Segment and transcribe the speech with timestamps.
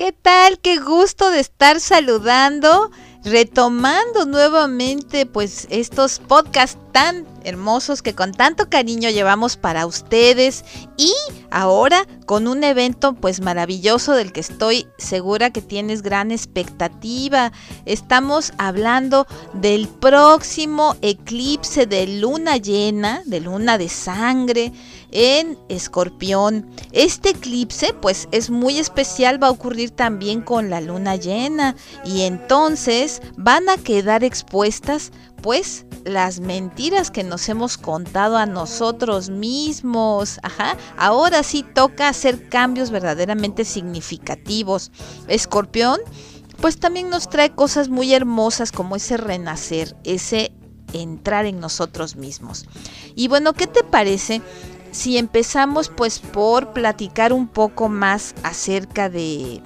[0.00, 0.58] ¿Qué tal?
[0.60, 2.90] Qué gusto de estar saludando,
[3.22, 10.64] retomando nuevamente pues estos podcasts tan hermosos que con tanto cariño llevamos para ustedes
[10.96, 11.12] y
[11.50, 17.52] ahora con un evento pues maravilloso del que estoy segura que tienes gran expectativa.
[17.84, 24.72] Estamos hablando del próximo eclipse de luna llena, de luna de sangre
[25.12, 26.68] en Escorpión.
[26.92, 32.22] Este eclipse pues es muy especial, va a ocurrir también con la luna llena y
[32.22, 40.38] entonces van a quedar expuestas pues las mentiras que nos hemos contado a nosotros mismos.
[40.42, 44.90] Ajá, ahora sí toca hacer cambios verdaderamente significativos.
[45.28, 46.00] Escorpión,
[46.60, 50.52] pues también nos trae cosas muy hermosas como ese renacer, ese
[50.92, 52.66] entrar en nosotros mismos.
[53.14, 54.42] Y bueno, ¿qué te parece
[54.90, 59.62] si empezamos pues por platicar un poco más acerca de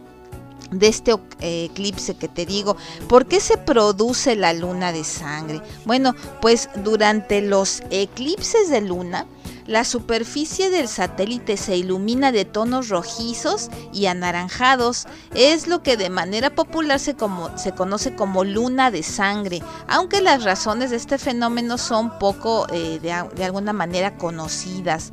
[0.70, 2.76] de este eh, eclipse que te digo.
[3.08, 5.60] ¿Por qué se produce la luna de sangre?
[5.84, 9.26] Bueno, pues durante los eclipses de luna,
[9.66, 15.06] la superficie del satélite se ilumina de tonos rojizos y anaranjados.
[15.34, 20.20] Es lo que de manera popular se, como, se conoce como luna de sangre, aunque
[20.20, 25.12] las razones de este fenómeno son poco eh, de, alguna manera conocidas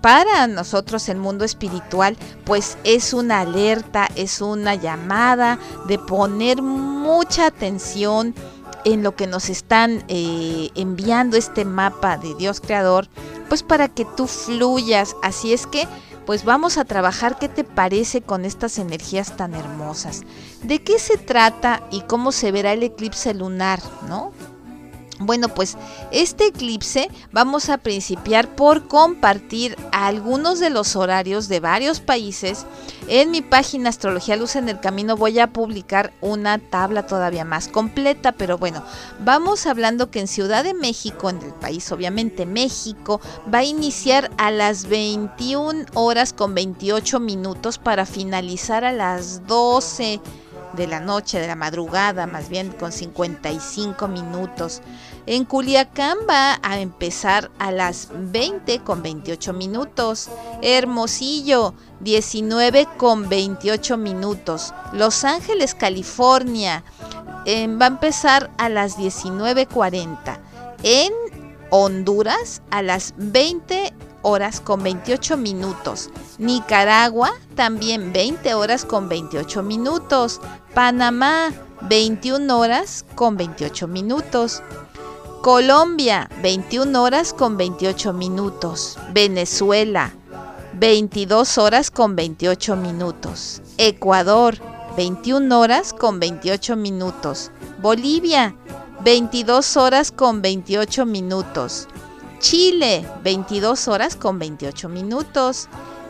[0.00, 7.46] para nosotros el mundo espiritual, pues es una alerta, es una llamada de poner mucha
[7.46, 8.34] atención
[8.84, 13.08] en lo que nos están eh, enviando este mapa de Dios Creador,
[13.52, 15.14] pues para que tú fluyas.
[15.22, 15.86] Así es que,
[16.24, 20.22] pues vamos a trabajar qué te parece con estas energías tan hermosas.
[20.62, 24.32] ¿De qué se trata y cómo se verá el eclipse lunar, no?
[25.26, 25.76] Bueno, pues
[26.10, 32.66] este eclipse vamos a principiar por compartir algunos de los horarios de varios países.
[33.08, 37.68] En mi página Astrología Luz en el Camino voy a publicar una tabla todavía más
[37.68, 38.84] completa, pero bueno,
[39.20, 43.20] vamos hablando que en Ciudad de México, en el país obviamente México,
[43.52, 50.20] va a iniciar a las 21 horas con 28 minutos para finalizar a las 12
[50.74, 54.80] de la noche, de la madrugada, más bien con 55 minutos.
[55.26, 60.28] En Culiacán va a empezar a las 20 con 28 minutos.
[60.62, 64.74] Hermosillo, 19 con 28 minutos.
[64.92, 66.82] Los Ángeles, California,
[67.46, 70.38] eh, va a empezar a las 19.40.
[70.82, 71.12] En
[71.70, 76.10] Honduras, a las 20 horas con 28 minutos.
[76.38, 80.40] Nicaragua también 20 horas con 28 minutos.
[80.74, 84.62] Panamá 21 horas con 28 minutos.
[85.42, 88.96] Colombia 21 horas con 28 minutos.
[89.12, 90.14] Venezuela
[90.74, 93.60] 22 horas con 28 minutos.
[93.76, 94.56] Ecuador
[94.96, 97.50] 21 horas con 28 minutos.
[97.80, 98.54] Bolivia
[99.02, 101.88] 22 horas con 28 minutos.
[102.38, 105.68] Chile, 22 horas con 28 minutos.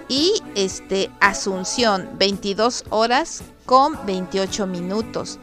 [0.09, 5.39] Y este, Asunción, 22 horas con 28 minutos.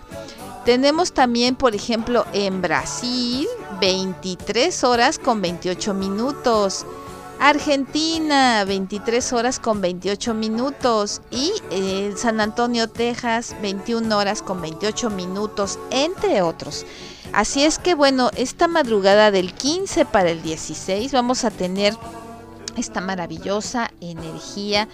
[0.64, 3.48] Tenemos también, por ejemplo, en Brasil,
[3.80, 6.86] 23 horas con 28 minutos.
[7.40, 11.22] Argentina, 23 horas con 28 minutos.
[11.32, 16.86] Y eh, San Antonio, Texas, 21 horas con 28 minutos, entre otros.
[17.32, 21.94] Así es que bueno, esta madrugada del 15 para el 16 vamos a tener
[22.80, 24.88] esta maravillosa energía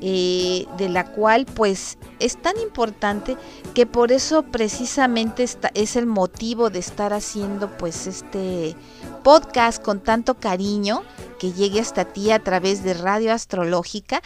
[0.00, 3.36] eh, de la cual pues es tan importante
[3.74, 5.44] que por eso precisamente
[5.74, 8.76] es el motivo de estar haciendo pues este
[9.24, 11.02] podcast con tanto cariño
[11.38, 14.22] que llegue hasta ti a través de Radio Astrológica,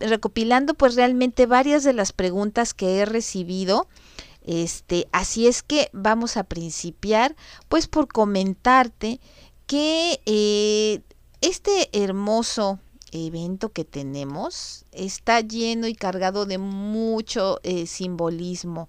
[0.00, 3.88] recopilando pues realmente varias de las preguntas que he recibido.
[4.46, 7.34] Este, así es que vamos a principiar
[7.68, 9.20] pues por comentarte
[9.66, 11.00] que eh,
[11.40, 12.80] este hermoso
[13.12, 18.88] evento que tenemos está lleno y cargado de mucho eh, simbolismo.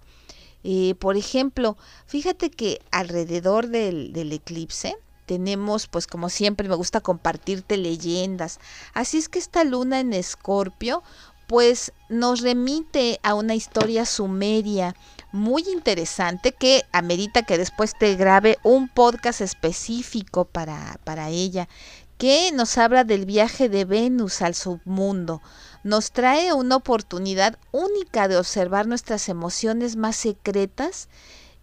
[0.63, 1.77] Eh, por ejemplo,
[2.07, 8.59] fíjate que alrededor del, del eclipse tenemos, pues como siempre me gusta compartirte leyendas.
[8.94, 11.03] Así es que esta luna en escorpio
[11.47, 14.95] pues nos remite a una historia sumeria
[15.31, 21.69] muy interesante que amerita que después te grabe un podcast específico para, para ella,
[22.17, 25.41] que nos habla del viaje de Venus al submundo.
[25.83, 31.09] Nos trae una oportunidad única de observar nuestras emociones más secretas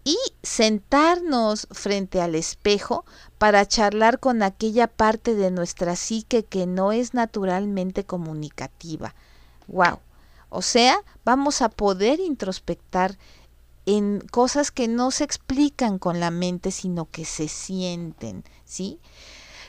[0.05, 3.05] y sentarnos frente al espejo
[3.39, 9.15] para charlar con aquella parte de nuestra psique que no es naturalmente comunicativa.
[9.67, 9.99] ¡Wow!
[10.51, 13.19] O sea, vamos a poder introspectar
[13.87, 19.01] en cosas que no se explican con la mente, sino que se sienten, ¿sí?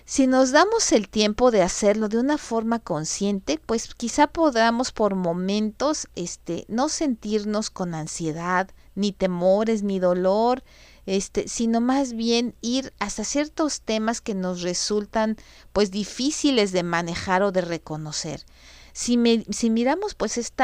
[0.08, 5.16] Si nos damos el tiempo de hacerlo de una forma consciente, pues quizá podamos por
[5.16, 10.64] momentos este no sentirnos con ansiedad, ni temores, ni dolor,
[11.08, 15.38] este, sino más bien ir hasta ciertos temas que nos resultan
[15.74, 18.46] pues difíciles de manejar o de reconocer.
[18.94, 19.18] Si,
[19.50, 20.64] si miramos pues este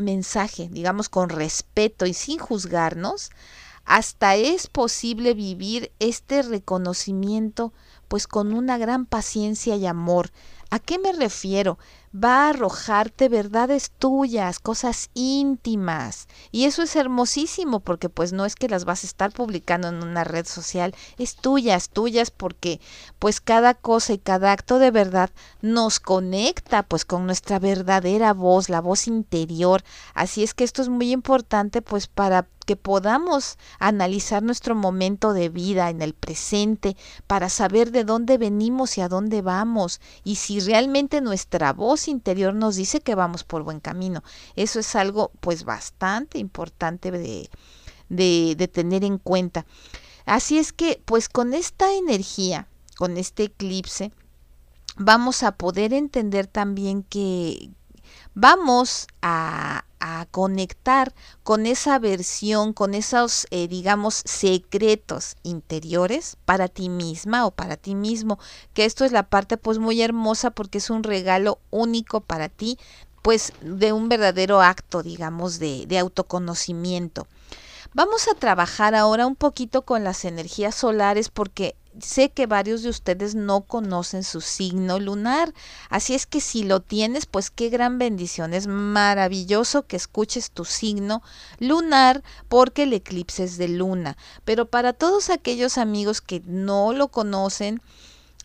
[0.00, 3.30] mensaje, digamos con respeto y sin juzgarnos,
[3.84, 7.72] hasta es posible vivir este reconocimiento
[8.08, 10.30] pues con una gran paciencia y amor.
[10.70, 11.78] ¿A qué me refiero?
[12.14, 16.26] Va a arrojarte verdades tuyas, cosas íntimas.
[16.50, 20.02] Y eso es hermosísimo porque pues no es que las vas a estar publicando en
[20.02, 22.80] una red social, es tuyas, tuyas porque
[23.18, 25.30] pues cada cosa y cada acto de verdad
[25.62, 29.82] nos conecta pues con nuestra verdadera voz, la voz interior.
[30.12, 35.48] Así es que esto es muy importante pues para que podamos analizar nuestro momento de
[35.48, 40.60] vida en el presente para saber de dónde venimos y a dónde vamos y si
[40.60, 44.22] realmente nuestra voz interior nos dice que vamos por buen camino.
[44.54, 47.48] Eso es algo pues bastante importante de,
[48.10, 49.64] de, de tener en cuenta.
[50.26, 52.68] Así es que pues con esta energía,
[52.98, 54.12] con este eclipse,
[54.98, 57.70] vamos a poder entender también que
[58.34, 66.88] vamos a, a conectar con esa versión, con esos, eh, digamos, secretos interiores para ti
[66.88, 68.38] misma o para ti mismo,
[68.74, 72.78] que esto es la parte pues muy hermosa porque es un regalo único para ti,
[73.22, 77.26] pues de un verdadero acto, digamos, de, de autoconocimiento.
[77.94, 82.90] Vamos a trabajar ahora un poquito con las energías solares porque sé que varios de
[82.90, 85.52] ustedes no conocen su signo lunar,
[85.90, 90.64] así es que si lo tienes, pues qué gran bendición, es maravilloso que escuches tu
[90.64, 91.22] signo
[91.58, 97.08] lunar porque el eclipse es de luna, pero para todos aquellos amigos que no lo
[97.08, 97.80] conocen,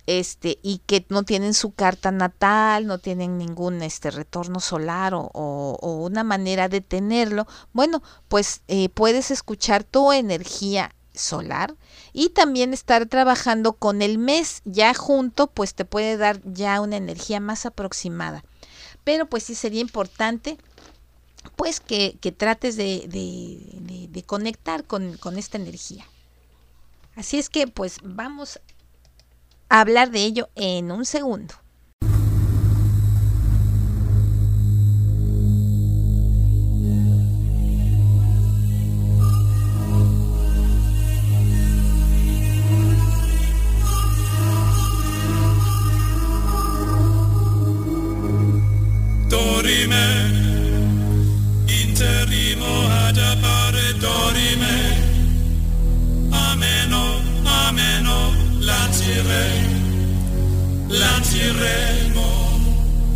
[0.05, 5.29] este y que no tienen su carta natal, no tienen ningún este retorno solar o,
[5.33, 11.75] o, una manera de tenerlo, bueno, pues eh, puedes escuchar tu energía solar
[12.11, 14.61] y también estar trabajando con el mes.
[14.65, 18.43] Ya junto pues te puede dar ya una energía más aproximada.
[19.03, 20.57] Pero pues sí sería importante
[21.55, 26.05] pues que, que trates de, de, conectar con, con esta energía.
[27.15, 28.59] Así es que pues vamos
[29.69, 31.62] a hablar de ello en un segundo
[49.63, 50.05] dorime,
[51.67, 54.97] interimo ad appare dorime,
[56.31, 59.69] ameno, ameno, lancire,
[60.87, 62.27] lanciremo,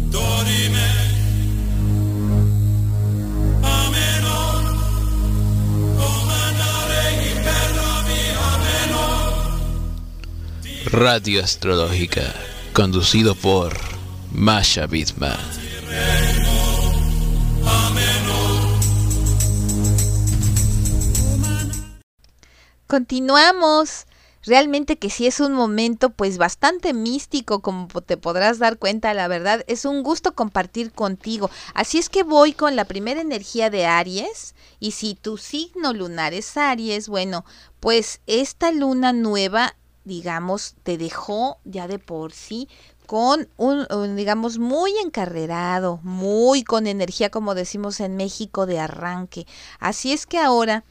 [0.07, 0.89] dorime,
[3.61, 4.35] ameno,
[5.97, 8.21] comandare impernovi,
[8.53, 9.03] ameno.
[10.91, 12.33] Radio Astrológica,
[12.71, 13.77] conducido por
[14.31, 15.56] Masha Bitman.
[22.97, 24.07] Continuamos.
[24.43, 29.27] Realmente que sí es un momento pues bastante místico como te podrás dar cuenta, la
[29.27, 31.51] verdad es un gusto compartir contigo.
[31.75, 36.33] Así es que voy con la primera energía de Aries y si tu signo lunar
[36.33, 37.45] es Aries, bueno,
[37.79, 39.75] pues esta luna nueva
[40.07, 42.69] digamos, te dejó ya de por sí
[43.05, 49.45] con un, digamos, muy encarrerado, muy con energía, como decimos en México, de arranque.
[49.79, 50.83] Así es que ahora,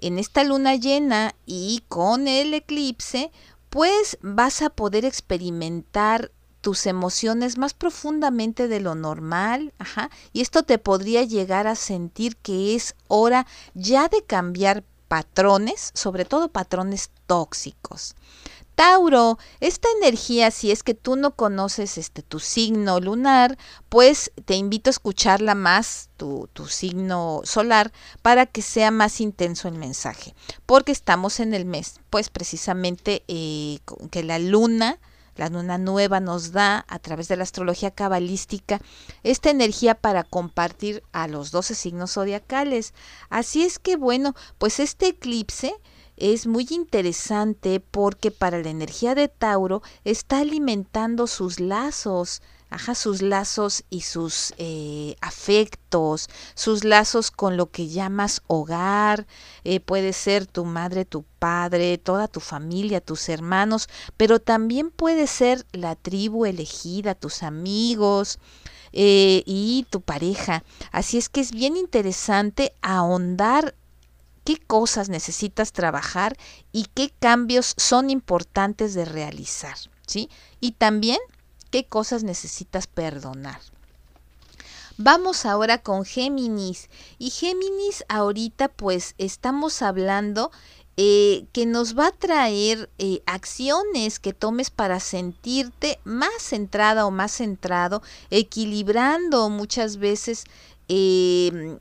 [0.00, 3.30] en esta luna llena y con el eclipse,
[3.68, 10.62] pues vas a poder experimentar tus emociones más profundamente de lo normal, ajá, y esto
[10.62, 17.10] te podría llegar a sentir que es hora ya de cambiar patrones, sobre todo patrones
[17.26, 18.14] tóxicos
[18.80, 23.58] Tauro, esta energía, si es que tú no conoces este tu signo lunar,
[23.90, 29.68] pues te invito a escucharla más, tu, tu, signo solar, para que sea más intenso
[29.68, 30.34] el mensaje.
[30.64, 34.98] Porque estamos en el mes, pues precisamente eh, que la luna,
[35.36, 38.80] la luna nueva nos da a través de la astrología cabalística
[39.22, 42.94] esta energía para compartir a los 12 signos zodiacales.
[43.28, 45.74] Así es que bueno, pues este eclipse
[46.20, 53.22] es muy interesante porque para la energía de Tauro está alimentando sus lazos, ajá, sus
[53.22, 59.26] lazos y sus eh, afectos, sus lazos con lo que llamas hogar,
[59.64, 65.26] eh, puede ser tu madre, tu padre, toda tu familia, tus hermanos, pero también puede
[65.26, 68.38] ser la tribu elegida, tus amigos,
[68.92, 70.64] eh, y tu pareja.
[70.90, 73.74] Así es que es bien interesante ahondar
[74.44, 76.36] qué cosas necesitas trabajar
[76.72, 80.28] y qué cambios son importantes de realizar, ¿sí?
[80.60, 81.18] Y también
[81.70, 83.60] qué cosas necesitas perdonar.
[85.02, 86.90] Vamos ahora con Géminis.
[87.18, 90.50] Y Géminis ahorita pues estamos hablando
[90.98, 97.10] eh, que nos va a traer eh, acciones que tomes para sentirte más centrada o
[97.10, 100.44] más centrado, equilibrando muchas veces
[100.92, 101.78] eh,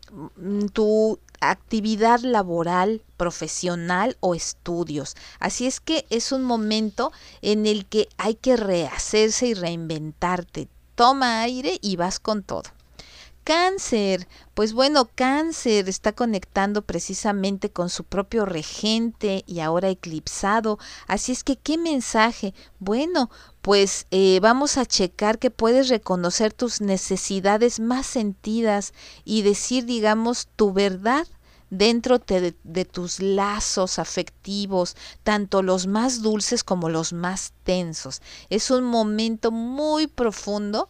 [0.72, 5.16] tu actividad laboral, profesional o estudios.
[5.40, 7.12] Así es que es un momento
[7.42, 10.68] en el que hay que rehacerse y reinventarte.
[10.94, 12.70] Toma aire y vas con todo.
[13.46, 20.78] Cáncer, pues bueno, cáncer está conectando precisamente con su propio regente y ahora eclipsado.
[21.08, 22.54] Así es que, ¿qué mensaje?
[22.78, 28.94] Bueno, pues eh, vamos a checar que puedes reconocer tus necesidades más sentidas
[29.26, 31.28] y decir, digamos, tu verdad
[31.70, 38.22] dentro de, de, tus lazos afectivos, tanto los más dulces como los más tensos.
[38.50, 40.90] Es un momento muy profundo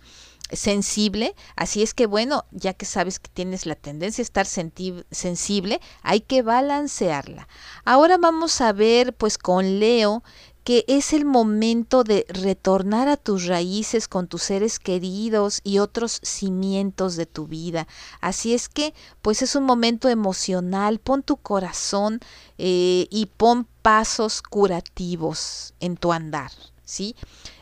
[0.51, 5.79] sensible, así es que bueno, ya que sabes que tienes la tendencia a estar sensible,
[6.01, 7.47] hay que balancearla.
[7.85, 10.23] Ahora vamos a ver pues con Leo
[10.69, 16.19] que es el momento de retornar a tus raíces con tus seres queridos y otros
[16.21, 17.87] cimientos de tu vida.
[18.21, 22.19] Así es que, pues es un momento emocional, pon tu corazón
[22.59, 26.51] eh, y pon pasos curativos en tu andar,
[26.85, 27.15] ¿sí?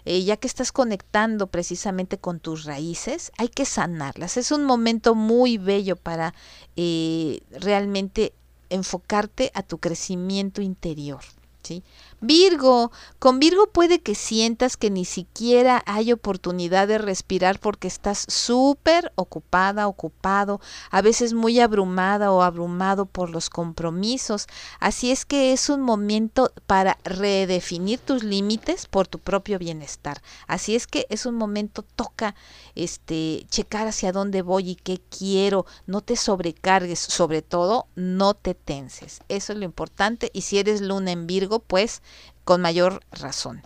[0.03, 4.35] Eh, ya que estás conectando precisamente con tus raíces, hay que sanarlas.
[4.35, 6.33] Es un momento muy bello para
[6.75, 8.33] eh, realmente
[8.69, 11.21] enfocarte a tu crecimiento interior.
[11.67, 11.83] ¿sí?
[12.19, 18.25] Virgo, con Virgo puede que sientas que ni siquiera hay oportunidad de respirar porque estás
[18.27, 20.59] súper ocupada, ocupado,
[20.89, 24.47] a veces muy abrumada o abrumado por los compromisos.
[24.79, 30.23] Así es que es un momento para redefinir tus límites por tu propio bienestar.
[30.47, 32.33] Así es que es un momento, toca
[32.73, 35.67] este, checar hacia dónde voy y qué quiero.
[35.85, 39.21] No te sobrecargues, sobre todo no te tenses.
[39.29, 40.31] Eso es lo importante.
[40.33, 42.01] Y si eres luna en Virgo, pues
[42.47, 43.61] con mayor razón.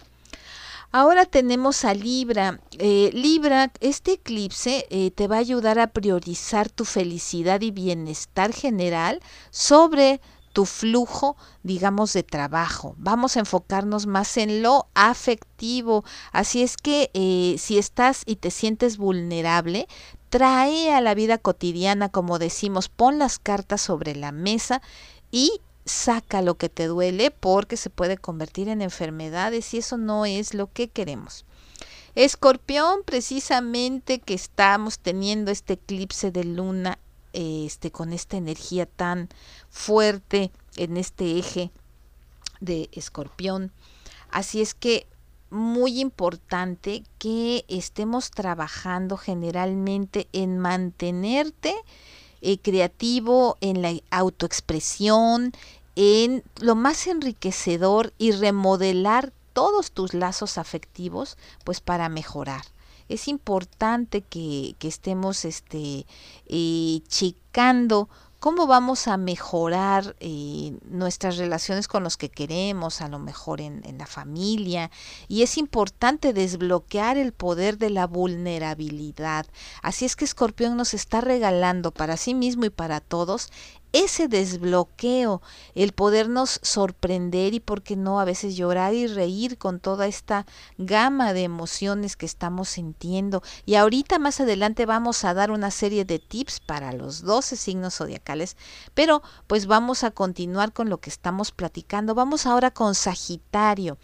[0.92, 2.60] Ahora tenemos a Libra.
[2.80, 8.52] Eh, Libra, este eclipse eh, te va a ayudar a priorizar tu felicidad y bienestar
[8.54, 9.22] general
[9.52, 10.20] sobre
[10.52, 12.96] tu flujo, digamos, de trabajo.
[12.98, 16.04] Vamos a enfocarnos más en lo afectivo.
[16.32, 19.88] Así es que eh, si estás y te sientes vulnerable,
[20.32, 24.82] trae a la vida cotidiana, como decimos, pon las cartas sobre la mesa
[25.30, 30.26] y saca lo que te duele porque se puede convertir en enfermedades y eso no
[30.26, 31.46] es lo que queremos.
[32.16, 37.00] Escorpión, precisamente que estamos teniendo este eclipse de luna,
[37.34, 39.30] este, con esta energía tan
[39.70, 41.72] fuerte en este eje
[42.60, 43.72] de escorpión.
[44.30, 45.08] Así es que
[45.50, 51.76] muy importante que estemos trabajando generalmente en mantenerte
[52.42, 55.54] eh, creativo, en la autoexpresión,
[55.96, 62.64] en lo más enriquecedor y remodelar todos tus lazos afectivos, pues para mejorar.
[63.10, 66.06] Es importante que, estemos este,
[66.48, 68.08] eh, checando
[68.42, 73.84] cómo vamos a mejorar eh, nuestras relaciones con los que queremos, a lo mejor en,
[74.00, 74.90] la familia.
[75.28, 79.46] Y es importante desbloquear el poder de la vulnerabilidad.
[79.84, 83.52] Así es que Escorpión nos está regalando para sí mismo y para todos
[83.94, 85.42] ese desbloqueo,
[85.76, 90.46] el podernos sorprender y, por qué no, a veces llorar y reír con toda esta
[90.78, 93.44] gama de emociones que estamos sintiendo.
[93.66, 97.96] Y ahorita más adelante vamos a dar una serie de tips para los 12 signos
[97.96, 98.58] zodiacales,
[98.94, 102.16] pero pues vamos a continuar con lo que estamos platicando.
[102.16, 103.98] Vamos ahora con Sagitario.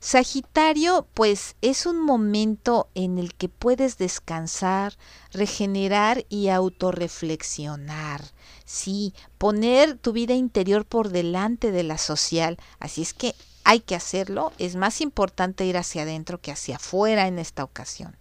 [0.00, 4.96] Sagitario, pues es un momento en el que puedes descansar,
[5.32, 8.22] regenerar y autorreflexionar.
[8.68, 12.58] Sí, poner tu vida interior por delante de la social.
[12.80, 13.34] Así es que
[13.64, 14.52] hay que hacerlo.
[14.58, 18.14] Es más importante ir hacia adentro que hacia afuera en esta ocasión.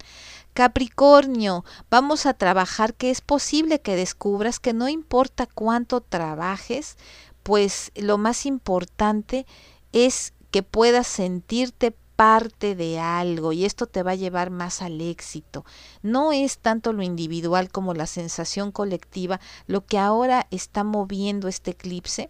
[0.53, 6.95] Capricornio, vamos a trabajar que es posible que descubras que no importa cuánto trabajes,
[7.43, 9.45] pues lo más importante
[9.91, 14.99] es que puedas sentirte parte de algo y esto te va a llevar más al
[14.99, 15.63] éxito.
[16.01, 21.71] No es tanto lo individual como la sensación colectiva lo que ahora está moviendo este
[21.71, 22.29] eclipse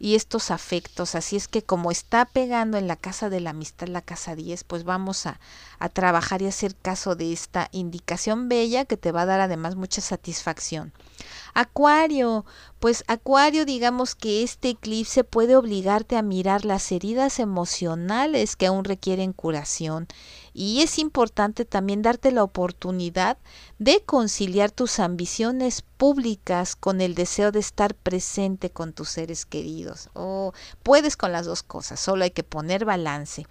[0.00, 1.14] y estos afectos.
[1.14, 4.64] Así es que como está pegando en la casa de la amistad, la casa 10,
[4.64, 5.38] pues vamos a,
[5.78, 9.76] a trabajar y hacer caso de esta indicación bella que te va a dar además
[9.76, 10.92] mucha satisfacción.
[11.52, 12.46] Acuario,
[12.78, 18.84] pues Acuario, digamos que este eclipse puede obligarte a mirar las heridas emocionales que aún
[18.84, 20.08] requieren curación
[20.52, 23.38] y es importante también darte la oportunidad
[23.78, 30.08] de conciliar tus ambiciones públicas con el deseo de estar presente con tus seres queridos.
[30.14, 30.52] O
[30.82, 33.46] puedes con las dos cosas, solo hay que poner balance.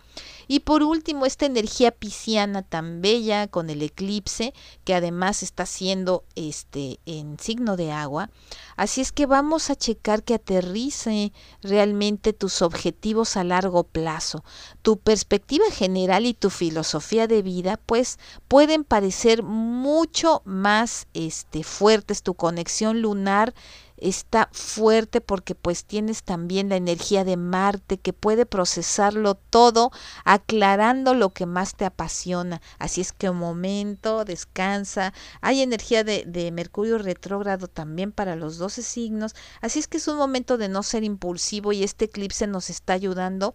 [0.51, 6.23] Y por último, esta energía pisciana tan bella con el eclipse, que además está siendo
[6.33, 8.31] este en signo de agua.
[8.75, 14.43] Así es que vamos a checar que aterrice realmente tus objetivos a largo plazo.
[14.81, 22.23] Tu perspectiva general y tu filosofía de vida, pues pueden parecer mucho más este fuertes
[22.23, 23.53] tu conexión lunar
[24.01, 29.91] está fuerte porque pues tienes también la energía de Marte que puede procesarlo todo
[30.25, 32.61] aclarando lo que más te apasiona.
[32.77, 35.13] Así es que un momento, descansa.
[35.41, 39.35] Hay energía de, de Mercurio retrógrado también para los 12 signos.
[39.61, 42.93] Así es que es un momento de no ser impulsivo y este eclipse nos está
[42.93, 43.53] ayudando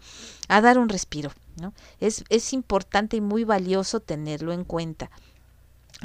[0.48, 1.32] a dar un respiro.
[2.00, 5.10] Es, es importante y muy valioso tenerlo en cuenta.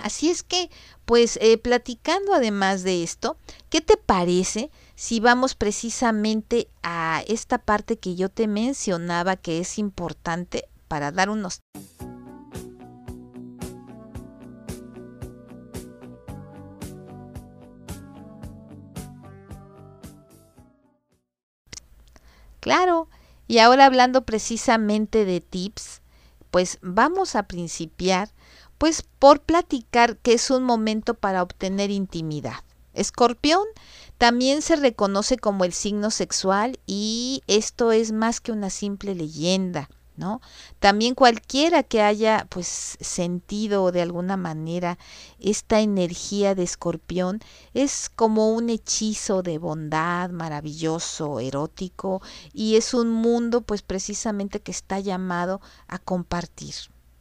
[0.04, 0.70] Así es que,
[1.06, 3.38] pues eh, platicando además de esto,
[3.70, 9.78] ¿qué te parece si vamos precisamente a esta parte que yo te mencionaba que es
[9.80, 11.60] importante para dar unos...
[22.60, 23.08] Claro,
[23.48, 26.02] y ahora hablando precisamente de tips,
[26.52, 28.30] pues vamos a principiar
[28.80, 32.63] pues por platicar que es un momento para obtener intimidad.
[32.94, 33.62] Escorpión
[34.18, 39.89] también se reconoce como el signo sexual y esto es más que una simple leyenda,
[40.15, 40.42] ¿no?
[40.80, 44.98] También cualquiera que haya pues sentido de alguna manera
[45.39, 47.42] esta energía de escorpión
[47.74, 52.22] es como un hechizo de bondad maravilloso, erótico
[52.54, 56.76] y es un mundo pues precisamente que está llamado a compartir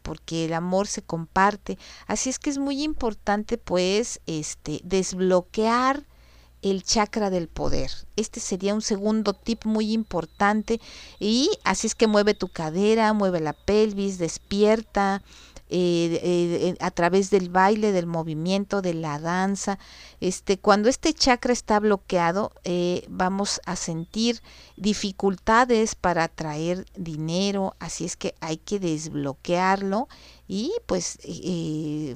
[0.09, 1.77] porque el amor se comparte.
[2.07, 6.07] Así es que es muy importante pues este desbloquear
[6.63, 7.91] el chakra del poder.
[8.17, 10.81] Este sería un segundo tip muy importante
[11.21, 15.23] y así es que mueve tu cadera, mueve la pelvis, despierta,
[15.71, 19.79] eh, eh, a través del baile, del movimiento, de la danza.
[20.21, 24.41] Este, cuando este chakra está bloqueado, eh, vamos a sentir
[24.77, 30.09] dificultades para atraer dinero, así es que hay que desbloquearlo
[30.49, 31.19] y pues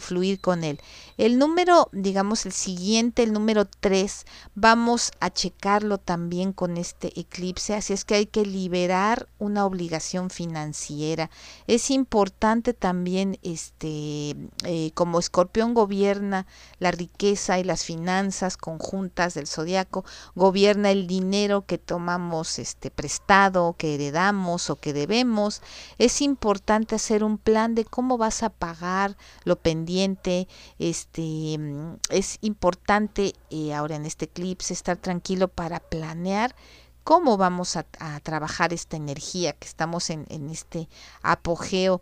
[0.01, 0.81] fluir con él.
[1.19, 7.75] El número, digamos el siguiente, el número 3, vamos a checarlo también con este eclipse,
[7.75, 11.31] así es que hay que liberar una obligación financiera.
[11.67, 16.47] Es importante también, este, eh, como escorpión gobierna
[16.79, 23.75] la riqueza y las finanzas conjuntas del zodiaco, gobierna el dinero que tomamos este, prestado,
[23.77, 25.63] que heredamos o que debemos,
[25.99, 30.49] es importante hacer un plan de cómo vas a pagar lo pendiente.
[30.79, 36.55] Este mm, es importante eh, ahora en este eclipse estar tranquilo para planear
[37.03, 37.85] cómo vamos a,
[38.23, 40.89] trabajar esta energía que estamos en, en este
[41.23, 42.01] apogeo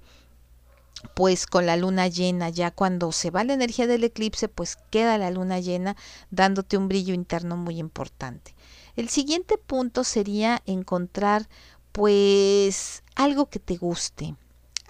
[1.14, 5.16] pues con la luna llena, ya cuando se va la energía del eclipse, pues queda
[5.16, 5.96] la luna llena
[6.30, 8.54] dándote un brillo interno muy importante.
[8.96, 11.48] El siguiente punto sería encontrar
[11.92, 14.34] pues algo que te guste,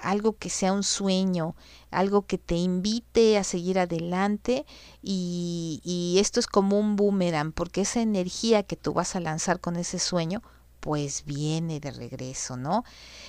[0.01, 1.55] algo que sea un sueño,
[1.91, 4.67] algo que te invite a seguir adelante
[5.03, 9.77] y, esto es como un boomerang, porque esa energía que tú vas a lanzar con
[9.77, 10.43] ese sueño,
[10.81, 12.85] pues viene de regreso, ¿no?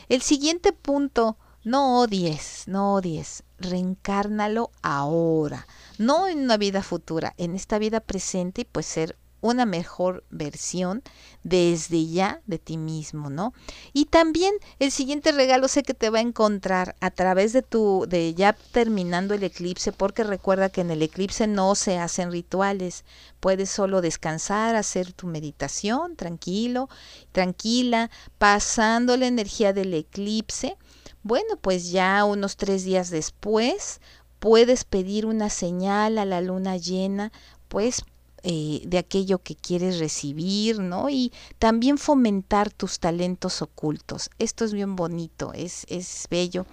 [0.10, 7.56] El siguiente punto, no odies, no odies, reencárnalo ahora, no en una vida futura, en
[7.56, 11.04] esta vida presente y pues ser una mejor versión
[11.44, 13.54] desde ya de ti mismo, ¿no?
[13.94, 18.06] Y también el siguiente regalo sé que te va a encontrar a través de tu
[18.08, 23.04] de ya terminando el eclipse, porque recuerda que en el eclipse no se hacen rituales,
[23.40, 26.90] puedes solo descansar, hacer tu meditación tranquilo,
[27.32, 30.78] tranquila, pasando la energía del eclipse.
[31.24, 34.00] Bueno, pues ya unos tres días después
[34.40, 37.32] puedes pedir una señal a la luna llena,
[37.68, 38.04] pues
[38.44, 41.10] eh, de aquello que quieres recibir, ¿no?
[41.10, 44.30] Y también fomentar tus talentos ocultos.
[44.40, 46.66] Esto es bien bonito, es, es bello.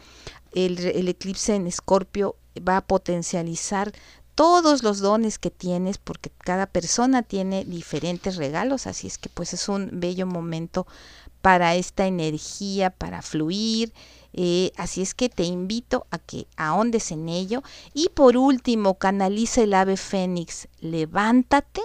[0.52, 3.92] El, el eclipse en Escorpio va a potencializar
[4.34, 9.52] todos los dones que tienes porque cada persona tiene diferentes regalos, así es que pues
[9.52, 10.86] es un bello momento
[11.42, 13.92] para esta energía, para fluir
[14.32, 17.62] eh, así es que te invito a que ahondes en ello.
[17.94, 21.82] Y por último, canaliza el ave fénix, levántate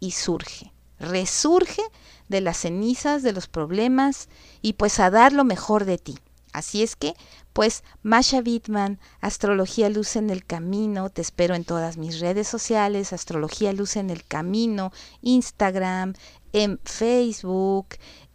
[0.00, 1.82] y surge, resurge
[2.28, 4.28] de las cenizas, de los problemas
[4.62, 6.18] y pues a dar lo mejor de ti.
[6.52, 7.14] Así es que,
[7.52, 13.12] pues, Masha Bitman, Astrología Luz en el Camino, te espero en todas mis redes sociales,
[13.12, 14.90] Astrología Luz en el Camino,
[15.20, 16.14] Instagram,
[16.52, 17.88] en Facebook,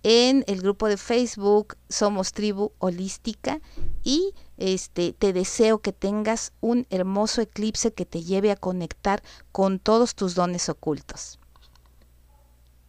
[0.04, 3.62] en el grupo de Facebook Somos Tribu Holística
[4.04, 9.80] y este te deseo que tengas un hermoso eclipse que te lleve a conectar con
[9.80, 11.40] todos tus dones ocultos.